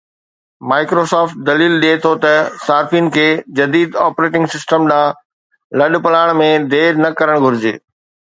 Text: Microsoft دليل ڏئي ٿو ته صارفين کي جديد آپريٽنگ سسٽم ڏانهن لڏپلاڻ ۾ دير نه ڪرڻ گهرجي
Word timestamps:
Microsoft 0.69 1.35
دليل 1.49 1.73
ڏئي 1.83 1.95
ٿو 2.05 2.13
ته 2.23 2.31
صارفين 2.65 3.05
کي 3.17 3.27
جديد 3.61 3.99
آپريٽنگ 4.07 4.45
سسٽم 4.55 4.89
ڏانهن 4.95 5.79
لڏپلاڻ 5.83 6.33
۾ 6.43 6.51
دير 6.75 6.91
نه 7.05 7.09
ڪرڻ 7.21 7.37
گهرجي 7.47 7.77